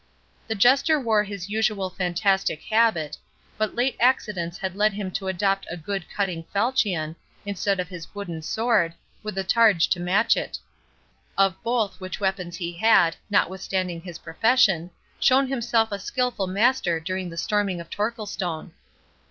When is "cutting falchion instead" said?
6.09-7.79